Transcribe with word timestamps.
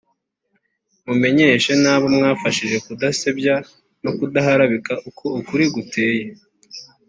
c) 0.95 1.03
Mumenyeshe 1.07 1.71
n’abo 1.83 2.05
mwafashije 2.15 2.75
kudusebya 2.85 3.55
no 4.03 4.09
kuduharabika 4.17 4.93
uko 5.09 5.25
ukuri 5.39 5.63
guteye 5.75 6.25